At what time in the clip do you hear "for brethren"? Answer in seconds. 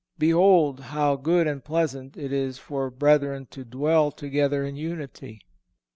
2.57-3.45